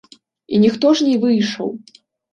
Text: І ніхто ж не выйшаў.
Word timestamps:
І 0.53 0.61
ніхто 0.63 0.93
ж 0.97 1.05
не 1.09 1.15
выйшаў. 1.27 1.69